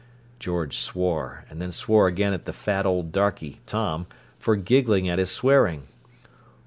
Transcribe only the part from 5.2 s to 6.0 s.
swearing.